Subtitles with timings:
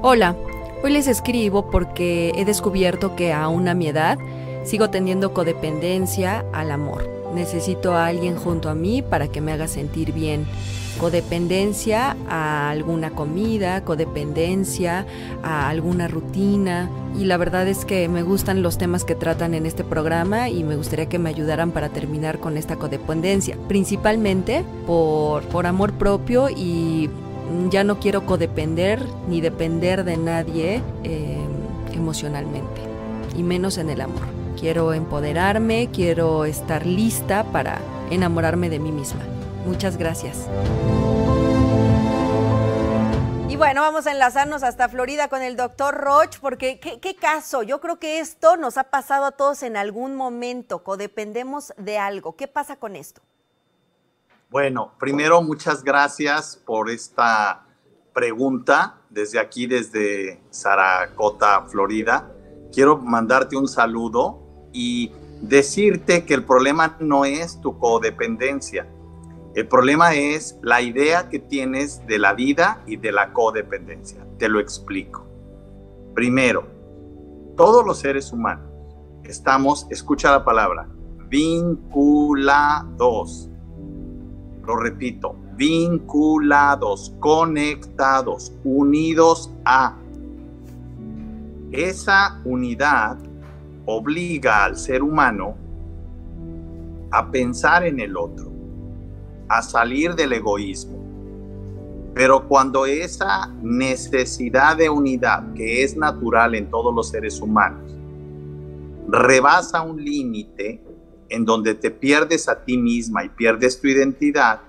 [0.00, 0.36] Hola,
[0.84, 4.16] hoy les escribo porque he descubierto que a una mi edad
[4.62, 7.10] sigo teniendo codependencia al amor.
[7.34, 10.46] Necesito a alguien junto a mí para que me haga sentir bien.
[11.00, 15.04] Codependencia a alguna comida, codependencia
[15.42, 16.88] a alguna rutina.
[17.18, 20.62] Y la verdad es que me gustan los temas que tratan en este programa y
[20.62, 23.56] me gustaría que me ayudaran para terminar con esta codependencia.
[23.66, 27.10] Principalmente por, por amor propio y
[27.70, 31.38] ya no quiero codepender ni depender de nadie eh,
[31.92, 32.80] emocionalmente.
[33.36, 34.22] Y menos en el amor.
[34.58, 37.78] Quiero empoderarme, quiero estar lista para
[38.10, 39.20] enamorarme de mí misma.
[39.66, 40.48] Muchas gracias.
[43.48, 47.62] Y bueno, vamos a enlazarnos hasta Florida con el doctor Roch, porque ¿qué, ¿qué, caso?
[47.62, 52.36] Yo creo que esto nos ha pasado a todos en algún momento, codependemos de algo.
[52.36, 53.22] ¿Qué pasa con esto?
[54.50, 57.66] Bueno, primero muchas gracias por esta
[58.14, 62.32] pregunta desde aquí, desde Saracota, Florida.
[62.72, 68.88] Quiero mandarte un saludo y decirte que el problema no es tu codependencia.
[69.54, 74.26] El problema es la idea que tienes de la vida y de la codependencia.
[74.38, 75.26] Te lo explico.
[76.14, 76.66] Primero,
[77.54, 78.66] todos los seres humanos
[79.24, 80.88] estamos, escucha la palabra,
[81.28, 83.50] vinculados.
[84.68, 89.96] Lo repito, vinculados, conectados, unidos a.
[91.72, 93.16] Esa unidad
[93.86, 95.56] obliga al ser humano
[97.10, 98.52] a pensar en el otro,
[99.48, 100.98] a salir del egoísmo.
[102.12, 107.90] Pero cuando esa necesidad de unidad, que es natural en todos los seres humanos,
[109.08, 110.82] rebasa un límite
[111.28, 114.60] en donde te pierdes a ti misma y pierdes tu identidad,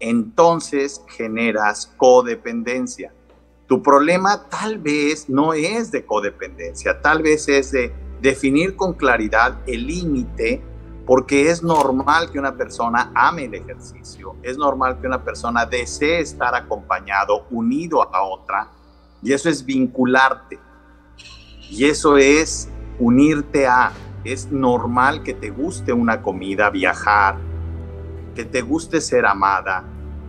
[0.00, 3.12] entonces generas codependencia.
[3.66, 9.60] Tu problema tal vez no es de codependencia, tal vez es de definir con claridad
[9.66, 10.62] el límite,
[11.06, 16.20] porque es normal que una persona ame el ejercicio, es normal que una persona desee
[16.20, 18.70] estar acompañado, unido a otra,
[19.22, 20.58] y eso es vincularte,
[21.70, 23.92] y eso es unirte a,
[24.24, 27.36] es normal que te guste una comida, viajar,
[28.34, 29.84] que te guste ser amada,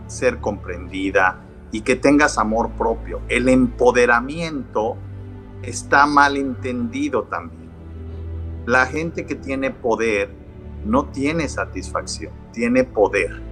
[0.06, 1.40] ser comprendida
[1.72, 3.20] y que tengas amor propio.
[3.28, 4.96] El empoderamiento
[5.62, 7.70] está mal entendido también.
[8.66, 10.30] La gente que tiene poder
[10.84, 13.42] no tiene satisfacción, tiene poder.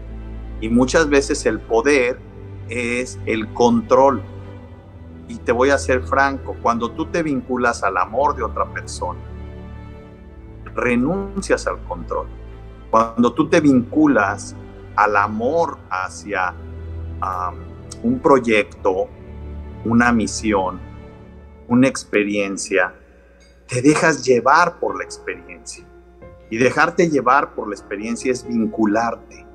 [0.61, 2.19] Y muchas veces el poder
[2.69, 4.22] es el control.
[5.26, 9.19] Y te voy a ser franco, cuando tú te vinculas al amor de otra persona,
[10.75, 12.27] renuncias al control.
[12.91, 14.55] Cuando tú te vinculas
[14.97, 16.55] al amor hacia
[18.03, 19.09] un proyecto,
[19.85, 20.81] una misión,
[21.69, 22.95] una experiencia,
[23.67, 25.85] te dejas llevar por la experiencia.
[26.51, 29.47] Y dejarte llevar por la experiencia es vincularte.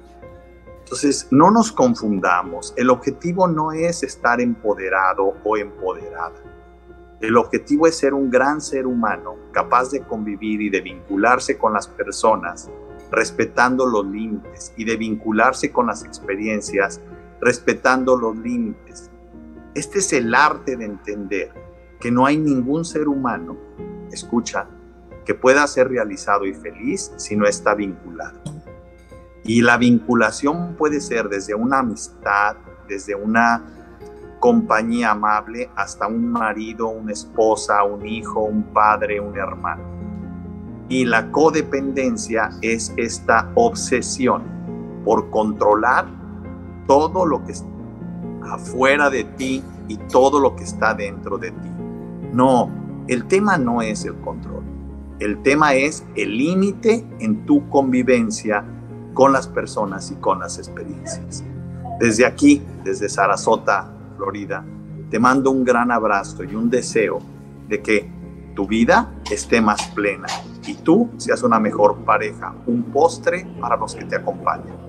[0.80, 2.74] Entonces, no nos confundamos.
[2.76, 6.49] El objetivo no es estar empoderado o empoderada.
[7.22, 11.74] El objetivo es ser un gran ser humano capaz de convivir y de vincularse con
[11.74, 12.70] las personas
[13.12, 17.02] respetando los límites y de vincularse con las experiencias
[17.42, 19.10] respetando los límites.
[19.74, 21.52] Este es el arte de entender
[22.00, 23.58] que no hay ningún ser humano
[24.12, 24.68] escucha,
[25.26, 28.40] que pueda ser realizado y feliz si no está vinculado.
[29.44, 32.58] Y la vinculación puede ser desde una amistad,
[32.88, 33.79] desde una
[34.40, 39.84] compañía amable, hasta un marido, una esposa, un hijo, un padre, un hermano.
[40.88, 44.44] Y la codependencia es esta obsesión
[45.06, 46.08] por controlar
[46.88, 47.68] todo lo que está
[48.52, 51.70] afuera de ti y todo lo que está dentro de ti.
[52.34, 52.70] No,
[53.08, 54.64] el tema no es el control,
[55.20, 58.64] el tema es el límite en tu convivencia
[59.14, 61.44] con las personas y con las experiencias.
[62.00, 64.66] Desde aquí, desde Sarasota, Florida,
[65.10, 67.20] te mando un gran abrazo y un deseo
[67.70, 68.12] de que
[68.54, 70.28] tu vida esté más plena
[70.68, 74.89] y tú seas una mejor pareja, un postre para los que te acompañan.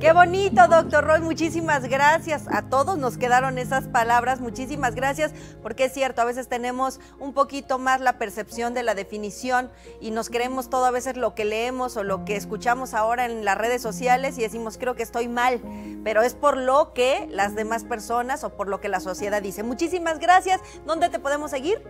[0.00, 1.20] Qué bonito, doctor Roy.
[1.20, 2.46] Muchísimas gracias.
[2.52, 4.40] A todos nos quedaron esas palabras.
[4.40, 8.94] Muchísimas gracias, porque es cierto, a veces tenemos un poquito más la percepción de la
[8.94, 13.26] definición y nos creemos todo a veces lo que leemos o lo que escuchamos ahora
[13.26, 15.60] en las redes sociales y decimos, creo que estoy mal,
[16.04, 19.64] pero es por lo que las demás personas o por lo que la sociedad dice.
[19.64, 20.60] Muchísimas gracias.
[20.86, 21.82] ¿Dónde te podemos seguir?